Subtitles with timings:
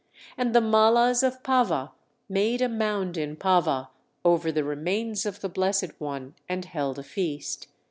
[0.35, 1.91] And the Mallas of Pava
[2.27, 3.89] made a mound in Pava
[4.25, 7.67] over the remains of the Blessed One, and held a feast.